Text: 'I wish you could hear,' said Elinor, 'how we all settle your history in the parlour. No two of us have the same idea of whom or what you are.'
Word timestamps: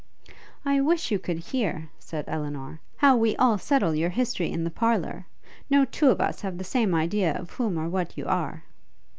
'I 0.65 0.81
wish 0.81 1.11
you 1.11 1.19
could 1.19 1.37
hear,' 1.37 1.87
said 1.99 2.25
Elinor, 2.27 2.81
'how 2.97 3.15
we 3.17 3.35
all 3.35 3.59
settle 3.59 3.93
your 3.93 4.09
history 4.09 4.51
in 4.51 4.63
the 4.63 4.71
parlour. 4.71 5.27
No 5.69 5.85
two 5.85 6.09
of 6.09 6.19
us 6.19 6.41
have 6.41 6.57
the 6.57 6.63
same 6.63 6.95
idea 6.95 7.37
of 7.39 7.51
whom 7.51 7.77
or 7.77 7.87
what 7.87 8.17
you 8.17 8.25
are.' 8.25 8.63